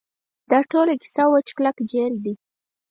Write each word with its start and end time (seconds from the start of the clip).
دا 0.49 0.59
ټوله 0.71 0.93
کیسه 1.01 1.23
وچ 1.33 1.47
کلک 1.57 1.75
جعل 1.91 2.13
دی. 2.23 2.33